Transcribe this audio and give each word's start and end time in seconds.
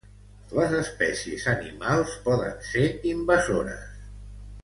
Les 0.59 0.71
espècies 0.77 1.43
animals 1.51 2.15
poden 2.27 2.57
ser 2.71 2.87
invasores. 3.13 4.05